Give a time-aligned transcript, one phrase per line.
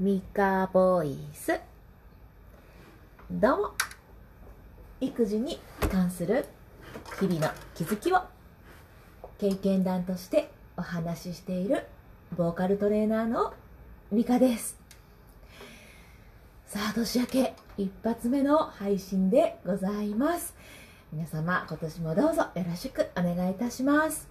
[0.00, 1.58] ミカボイス。
[3.28, 3.70] どうも。
[5.00, 5.58] 育児に
[5.90, 6.44] 関する
[7.18, 8.20] 日々の気づきを。
[9.38, 11.84] 経験談としてお話ししている。
[12.36, 13.52] ボーカルトレーナーの
[14.12, 14.78] ミカです。
[16.68, 17.56] さあ年明け。
[17.76, 20.54] 一発目の配信でございます。
[21.12, 24.28] 皆様今年もどうぞよろしくお願いいたします。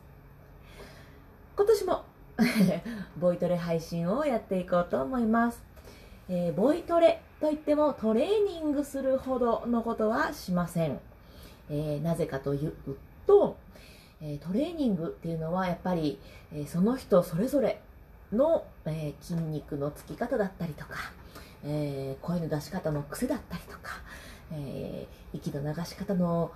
[1.58, 2.06] 今年も
[3.18, 5.64] ボイトレ配信をやっていこうと思います。
[6.30, 11.00] えー、ボイトレといってもトレーニングするほどのことはしません。
[11.70, 12.74] えー、なぜかという
[13.26, 13.58] と、
[14.22, 16.20] えトレーニングっていうのはやっぱり、
[16.52, 17.82] えその人それぞれ
[18.32, 20.96] の、え筋肉のつき方だったりとか、
[21.64, 24.02] え声の出し方の癖だったりとか、
[24.52, 26.52] え息の流し方の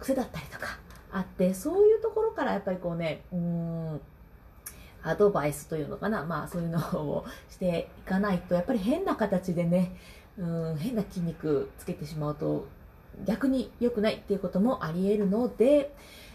[0.00, 0.78] 癖だったりとか
[1.12, 4.00] あって、そういうところからやっぱりこうね、うん、
[5.04, 9.96] アドバイスというのかな、まあそういうのをしていかないと、やっぱり変な形でね、
[10.38, 12.66] うん、変な筋肉つけてしまうと
[13.24, 15.94] 逆に良くないっていうこともあり得るので、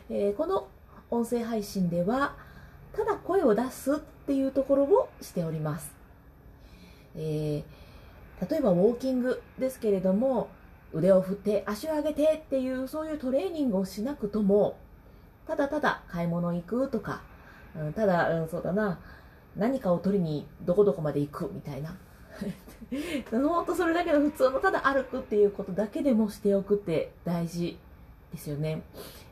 [0.10, 0.68] えー、この
[1.12, 2.36] 音声配信では、
[2.96, 5.92] ただ声を出すっていうところをしております。
[7.16, 10.50] えー、例えばウォーキングですけれども、
[10.94, 14.78] 腕を振って足を上げてっていうそういうトレーニングをしなくとも、
[15.48, 17.22] ただただ買い物行くとか、
[17.76, 19.00] うん、ただ、うん、そうだな、
[19.56, 21.98] 何かを取りにどこどこまで行くみたいな。
[23.32, 27.78] ほんとそれだけの普通のただ歩くっていうことだけでもしておくって大事
[28.32, 28.82] ですよね。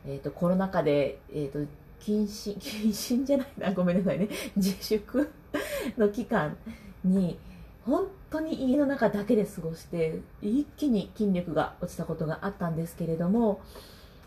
[0.05, 1.71] えっ、ー、と、コロナ禍で、えっ、ー、と、
[2.02, 4.29] 謹慎、 謹慎じゃないな、ごめんなさいね。
[4.55, 5.29] 自粛
[5.97, 6.57] の期間
[7.03, 7.38] に、
[7.85, 13.61] 本当に家の中だけで過ごして、一気に筋力が落ちたことがあったんですけれども、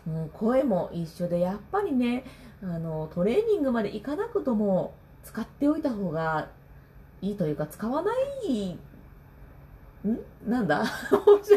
[0.07, 2.23] うん、声も一緒で、やっぱりね、
[2.63, 6.49] あの、トレーニングまで行かなくとも使っておいた方が
[7.21, 8.11] いいというか、使わな
[8.47, 8.79] い、ん？
[10.47, 10.83] なんだ？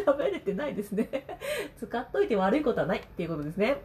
[0.07, 1.09] 喋れてないですね
[1.81, 3.83] 使っといて悪いことはないっていうことですね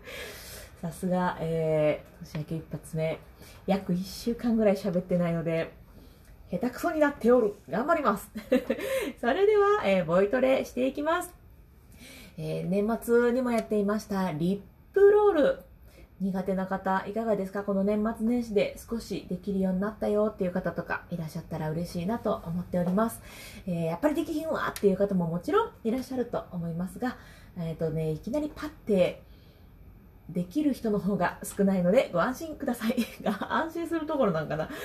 [0.80, 3.18] さすが、えー、年明け一発目。
[3.66, 5.72] 約1週間ぐらい喋ってないので、
[6.50, 7.54] 下手くそになっておる。
[7.70, 8.28] 頑張ります。
[9.20, 11.32] それでは、えー、ボイトレしていきます。
[12.36, 15.58] えー、年末にもやっていました、リップロール。
[16.22, 17.64] 苦手な方、いかがですか？
[17.64, 23.20] この年末年始で少しできるようになったよっていう方とかいらっしゃったら嬉しいなと思っております。
[23.66, 27.16] えー、やっぱりできひんわっていう方ももちろんいらっしゃると思いますが、
[27.58, 29.22] え、ー、とね、いきなりパッて
[30.30, 32.96] できる人の方が少ないのでご安心ください。
[33.50, 34.68] 安心するところなんかな。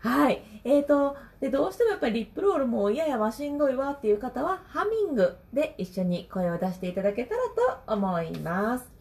[0.00, 0.42] はい。
[0.62, 7.42] え、ー、と、で、どうしてもやっぱりリップロールもややはしんどいわっていう方は、ハミングで一緒に声を出していただけたら
[7.86, 8.97] と思います。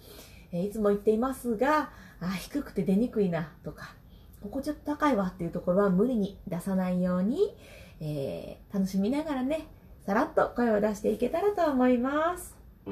[0.51, 1.89] えいつも言っていますが、
[2.21, 3.95] あ、低くて出にくいなとか、
[4.41, 7.55] ここちょっと高いわっていうところは無理に出さないように、
[7.99, 9.67] えー、楽しみながらね、
[10.05, 12.55] さらっと声を出していけたらと思います。
[12.85, 12.91] で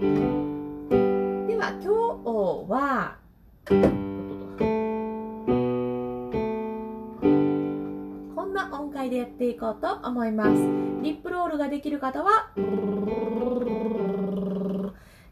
[1.55, 1.89] は今日
[2.69, 3.17] は、
[8.35, 10.51] こんな音階でやっていこうと思います。
[11.03, 12.49] リップロールができる方は、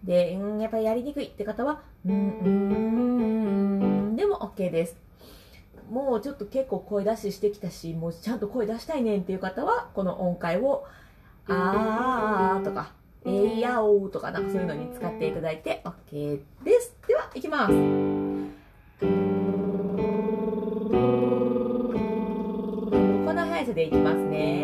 [0.04, 2.50] で、うん、やっぱりやりにくいって方は、うん、う
[4.12, 4.98] ん、でも OK です。
[5.90, 10.86] もうちょっと結構声出ししてきたし、もうちゃんと声出したいねんっていう方は、この音階を、
[11.48, 12.94] あーとか、
[13.26, 16.96] えいやおーとかなんかそういうのに使っていただいて OK です。
[17.08, 17.74] では、いきます。
[17.74, 17.78] こ
[23.34, 24.63] の速さでいきますね。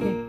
[0.00, 0.27] 对。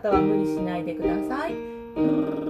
[0.00, 2.49] 方は無理しないでください。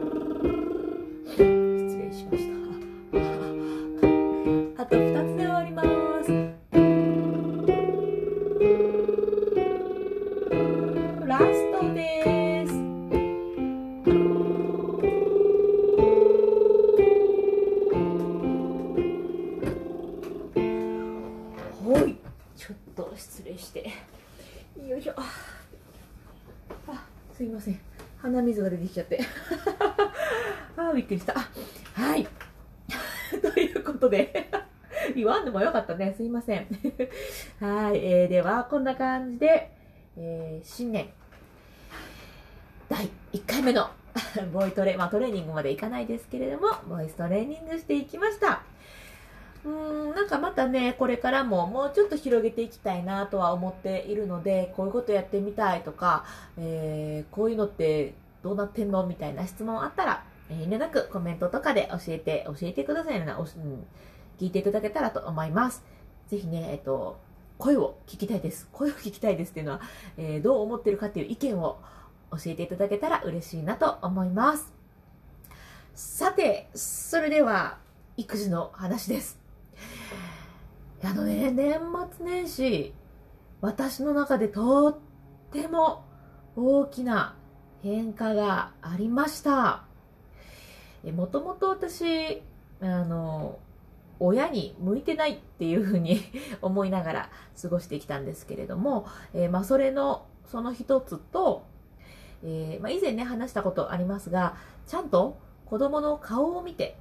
[27.40, 27.80] すいません。
[28.18, 29.18] 鼻水が出てきちゃって。
[30.76, 31.32] あびっくりした。
[31.94, 32.28] はい。
[33.40, 34.50] ということで
[35.16, 36.12] 言わんでもよかったね。
[36.14, 36.66] すいません。
[37.58, 39.70] はい、えー、ではこんな感じで、
[40.18, 41.08] えー、新年。
[42.90, 43.88] 第1回目の
[44.52, 48.60] ボイトレ、まあトレーニングまでいかないですけれども、ボイストレーニングしていきました。
[49.64, 56.24] うーん、なんかまたね、これからももうちょっと広げていきたいなとは思っているので、こういうことやってみたいとか、
[56.58, 63.46] えー、こういうのってどうなってんのみたいな質問あったら、遠慮なくコメントとかで教えて、教えてくださいな、おうん、
[64.38, 65.84] 聞いていただけたらと思います。
[66.28, 67.18] ぜひね、えっと、
[67.58, 68.68] 声を聞きたいです。
[68.72, 69.80] 声を聞きたいですっていうのは、
[70.16, 71.78] えー、どう思ってるかっていう意見を
[72.32, 74.72] 教えていただけたら嬉しいなと思います。
[75.94, 77.78] さて、それでは、
[78.16, 79.39] 育児の話です。
[81.02, 81.80] あのね、年
[82.14, 82.94] 末年始、
[83.62, 84.98] 私の中でとっ
[85.50, 86.04] ても
[86.56, 87.36] 大きな
[87.82, 89.84] 変化がありました。
[91.14, 92.42] もともと私、
[92.82, 93.58] あの、
[94.18, 96.20] 親に向いてないっていうふうに
[96.60, 97.30] 思いながら
[97.60, 101.62] 過ごしてきたんですけれども、えー、まあそれのその一つと、
[102.42, 104.56] えー、まあ、以前ね、話したことありますが、
[104.86, 106.98] ちゃんと子供の顔を見て、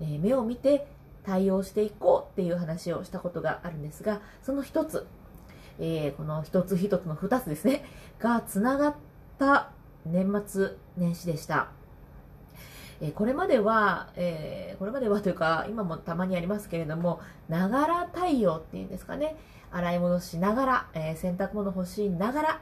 [0.00, 0.86] えー、目を見て
[1.24, 5.06] 対応していこうっていう話をしたことがあるんですが、その一つ、
[5.78, 7.84] えー、この一つ一つの二つですね、
[8.18, 8.94] が繋がっ
[9.38, 9.70] た
[10.04, 11.68] 年末年始でした。
[13.04, 19.36] えこれまでは、えー、これまではというか、今もたまにありますけれども、ながら対応っていうんですかね、
[19.72, 22.60] 洗い物しながら、えー、洗濯物干しいながら、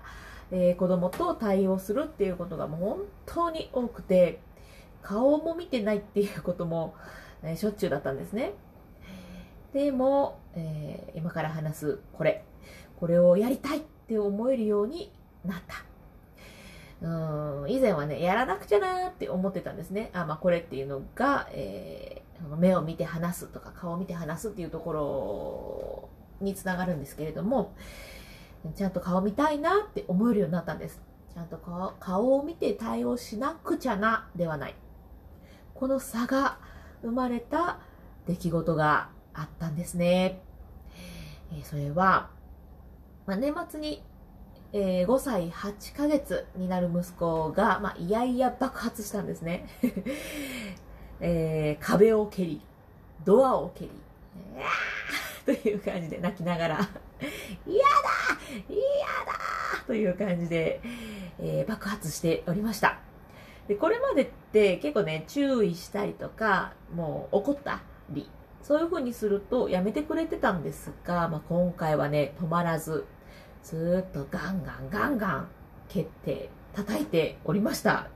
[0.50, 4.40] えー、子供と対応するっていうことがもう本当に多くて、
[5.02, 6.94] 顔も見てないっていうことも、
[7.42, 8.52] えー、しょっちゅうだったんですね。
[9.72, 12.44] でも、えー、今から話すこれ、
[12.98, 15.12] これをやりたいって思えるように
[15.44, 15.84] なった。
[17.02, 20.10] うん、以前はね、やらなくちゃなーって思ってたんですね。
[20.12, 26.10] あ、まあこれっていうのが、えー、目を見て話すとか顔を見て話すっていうとこ
[26.40, 27.74] ろにつながるんですけれども、
[28.74, 31.00] ちゃんと顔見たいなって思えるようになったんです。
[31.32, 34.74] ちゃんと顔顔を見て対応しなくちゃなではない。
[35.74, 36.58] この差が
[37.02, 37.78] 生まれた
[38.26, 40.42] 出来事があったんですね。
[41.52, 42.30] え、それは、
[43.26, 44.02] まあ、年末に、
[44.72, 49.66] えー、5歳8ヶ月になる息子が、まあ、いやいや爆発したんですね。
[51.20, 52.60] えー、壁を蹴り、
[53.24, 53.90] ドアを蹴り、
[55.44, 56.78] という感じで泣きながら、
[57.66, 57.90] 嫌だ
[58.68, 58.78] 嫌
[59.26, 60.80] だという感じで、
[61.38, 63.09] えー、爆発しておりました。
[63.70, 68.28] で、これまでって結構ね、注意したりとか、もう怒ったり、
[68.64, 73.06] そういう風にするとやめてくれてたんですが、まあ、今回はね、止まらず、
[73.62, 75.48] ずっとガンガンガンガン
[75.88, 78.08] 蹴って叩いておりました。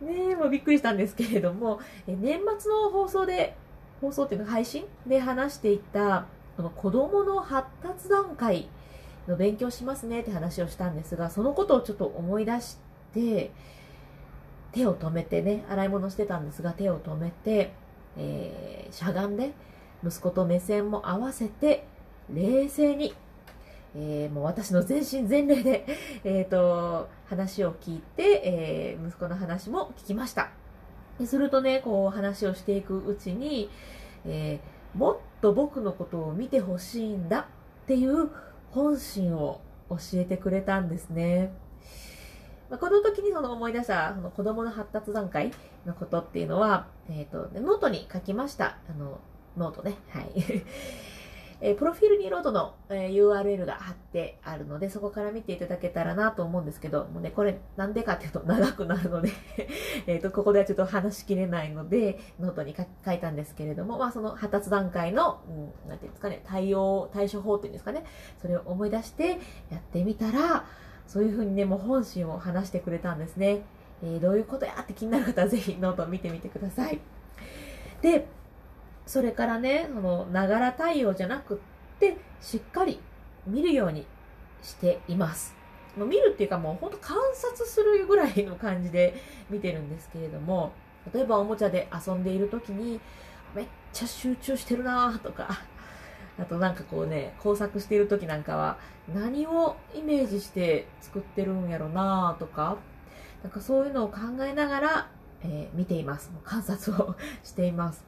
[0.00, 3.56] ねえ、もうびっくりしたんですけれども、年末の放送で
[4.00, 6.26] 放送っていうの配信で話していた、
[6.56, 8.68] この子供の発達段階
[9.26, 12.76] の勉強しますねって話をしたんですが、そのことをちょっと思い出し
[13.12, 13.50] て、
[14.72, 17.72] 手を止めてね、洗い物してたんですが、手を止めて、
[18.16, 19.52] えー、しゃがんで、
[20.04, 21.86] 息子と目線も合わせて、
[22.32, 23.14] 冷静に、
[23.94, 25.86] えー、もう私の全身全霊で、
[26.24, 30.50] えっ、ー、と、話を聞いて、えー、息子の話も聞きました。
[31.24, 33.70] するとね、こう話をしていくうちに、
[34.26, 37.40] えー、もっと僕のことを見てほしいんだ
[37.84, 38.30] っていう
[38.70, 41.52] 本心を教えてくれたんですね。
[42.70, 45.52] まあ、この時にその思い出したその子供の発達段階
[45.84, 48.78] のことっていうのは、えっ、ー、と、ノートに書きました。
[48.88, 49.20] あの、
[49.56, 49.94] ノートね。
[50.10, 50.32] はい。
[51.62, 59.30] えー、プロフィールにノートの、えー、URL が貼ってあるので、そこから見ていただけたらなと思うんですけど、もうね、これなんでかっていうと長くなるので
[60.06, 68.04] えっと、ここではちょっと話しきれないので、ノートに書いたんですけれども、まあその発達段階の、うん、なんていうんですかね、対応、対処法っていうんですかね、
[68.42, 69.38] それを思い出して
[69.70, 70.66] やってみたら、
[71.06, 73.62] そういうふうにね、もう本心を話してくれたんですね。
[74.02, 77.00] えー、どういうことやって気になる方はぜひノートを見てみてください。
[78.02, 78.26] で、
[79.06, 81.58] それからね、その、ながら対応じゃなくっ
[81.98, 83.00] て、しっかり
[83.46, 84.06] 見るように
[84.62, 85.54] しています。
[85.96, 89.14] もう見るっていうかもうほんと観察するぐらいの感じで
[89.48, 90.72] 見てるんですけれども、
[91.14, 93.00] 例えばおもちゃで遊んでいる時に、
[93.54, 95.62] めっちゃ集中してるなとか、
[96.38, 98.78] あとなんかこうね、工作している時なんかは、
[99.12, 102.76] 何をイメージして作ってるんやろなとか、
[103.42, 105.10] なんかそういうのを考えながら、
[105.42, 106.30] えー、見ています。
[106.44, 108.04] 観察を しています。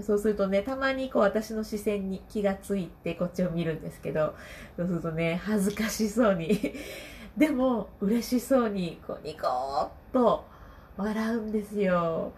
[0.00, 4.34] そうするとね、たまにこう私の視線に気がついてこっちを見るんですけど、
[4.76, 6.74] そうするとね、恥ずかしそうに
[7.36, 10.44] でも嬉しそうにこうニコーっと
[10.96, 12.32] 笑うんですよ。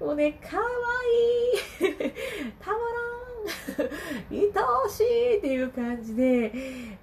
[0.00, 0.62] もうね、かわ
[1.82, 2.12] いい
[2.60, 3.07] たまらん
[4.30, 4.48] 愛
[4.84, 6.52] おしいっていう感じで、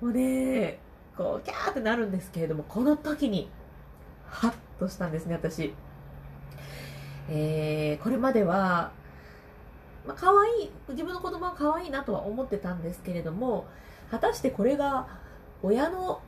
[0.02, 0.80] もうね、
[1.18, 3.50] こう、キャーってなるんですけれども、この時に、
[4.28, 5.74] ハッとしたんですね、私。
[7.30, 8.92] えー、これまでは、
[10.06, 13.66] まあ、可愛い、自分の子供は可愛いなとは思ってたんですけれども、
[14.12, 15.08] 果たしてこれが
[15.64, 16.22] 親の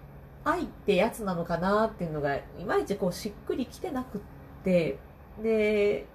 [0.43, 4.21] 愛ってやつなのかなっていうのが、いまいちこうしっくりきてなくっ
[4.63, 4.97] て、
[5.41, 6.07] で、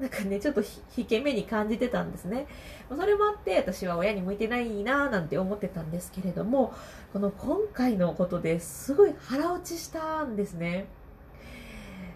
[0.00, 0.62] なんかね、ちょっと
[0.96, 2.46] 引け目に感じてたんですね。
[2.88, 6.72] それもあって、私は親に向いてないなぁなんて思ってたんですけれども、
[7.12, 10.86] この今回のことですごい腹落ちしたんですね。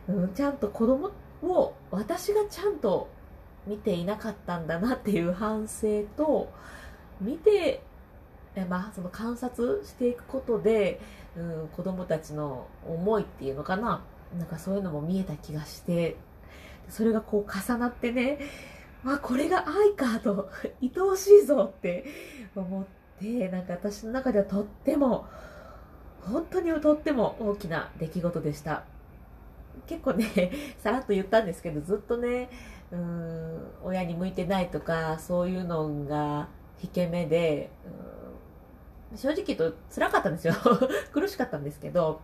[0.09, 1.11] うん、ちゃんと子供
[1.43, 3.09] を私がちゃんと
[3.67, 6.53] 見ていなかったんだなっていう反省と、
[7.21, 7.83] 見て、
[8.55, 11.01] えまあ、その観察していくことで、
[11.37, 14.03] うん、子供たちの思いっていうのかな、
[14.37, 16.17] なんかそういうのも見えた気がして、
[16.89, 18.39] それがこう重なってね、
[19.05, 20.51] あ、これが愛かと、
[20.83, 22.05] 愛おしいぞって
[22.55, 22.85] 思っ
[23.19, 25.27] て、なんか私の中ではとっても、
[26.21, 28.85] 本当にとっても大きな出来事でした。
[29.87, 32.49] 結構ね、 さらっと言ったんですけど、ずっとね、
[32.93, 36.49] うん、親に向いてないとか、そういうのが
[36.81, 37.71] 引け目で、
[39.11, 40.55] うん、正直言うと辛かったんですよ。
[41.13, 42.21] 苦しかったんですけど、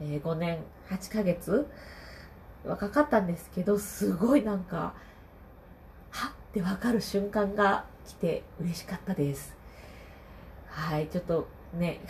[0.00, 0.58] えー、5年
[0.90, 1.66] 8ヶ月
[2.66, 4.94] はかかったんですけど、すごいなんか、
[6.10, 9.54] はってわかる瞬間が来て嬉しかったです。
[10.68, 12.00] はい、ちょっとね、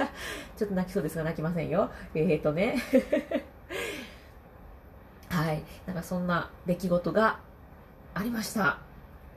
[0.56, 1.90] ちょっと泣きそうですが泣きませんよ。
[2.14, 2.76] えーとね。
[5.28, 5.62] はい。
[5.86, 7.38] なんかそんな出来事が
[8.14, 8.78] ありました。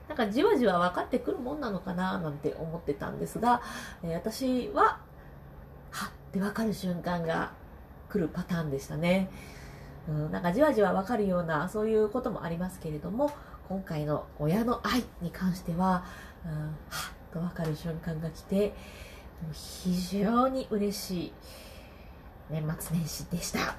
[0.07, 3.61] なんかじわじわ分かってくるもんなのかななんて思ってたんですが、
[4.03, 4.99] えー、私は、
[5.91, 7.51] はって分かる瞬間が
[8.09, 9.29] 来るパターンでしたね。
[10.07, 13.31] うん、なんかじわじわわかるような、そういうこともありますけれども、
[13.69, 16.03] 今回の親の愛に関しては、
[16.45, 18.73] うん、はっとわかる瞬間が来て、
[19.51, 21.33] 非常に嬉しい
[22.49, 23.75] 年末年始でした。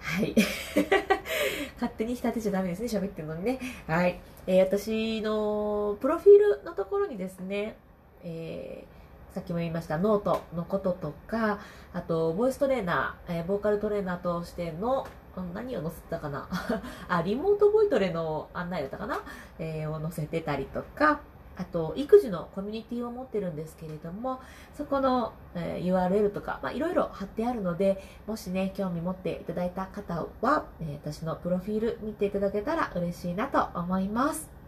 [0.00, 0.34] はい。
[1.74, 3.58] 勝手に浸ってちゃダメですね、喋ってるのにね。
[3.86, 4.18] はい。
[4.46, 7.76] えー、私のプロフィールのところにですね、
[8.22, 8.99] えー
[9.32, 11.60] さっきも言いましたノートのこととか、
[11.92, 15.06] あと、ボイストレーナー、えー、ボーカルトレーナーとしての、
[15.54, 16.48] 何を載せたかな？
[17.08, 19.20] あ、リモートボイトレの案内だったかな、
[19.60, 21.20] えー、を載せてたりとか、
[21.56, 24.40] あと、育児のコミュニティを持ってるんですけれども、
[24.76, 34.59] そこの、えー、URL とか、まあ、いろいろ貼ってあるので、もしね、興味持っていただいた方は、えー、私のプロフィール見ていただけたら嬉しいなと思います。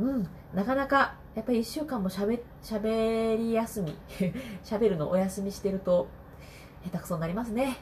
[0.00, 3.94] うん、なかなかやっぱり1週間もしゃべ喋り休み
[4.64, 6.08] 喋るのお休みしてると
[6.84, 7.76] 下手くそになりますね。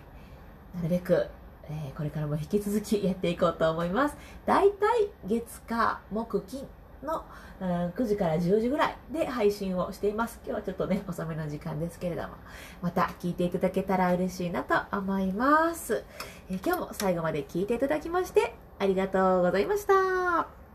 [0.75, 1.29] なるべく、
[1.65, 4.17] えー、これからも引き続きやっていこうと思います。
[4.45, 6.67] だいたい月火木金
[7.05, 7.25] の、
[7.61, 10.41] うん、9時から10時ぐらいで配信をしています。
[10.45, 12.31] 今日はちょっとね遅めの時間ですけれども。
[12.83, 16.05] また聞いていただけたら嬉しいなと思います、
[16.51, 20.68] えー、今日も最後まで聞いていただきましてありがとうございました。